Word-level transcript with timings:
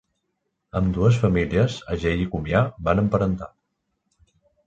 Ambdues 0.79 1.19
famílies, 1.25 1.75
Agell 1.95 2.23
i 2.25 2.27
Comià, 2.35 2.63
van 2.89 3.01
emparentar. 3.05 3.51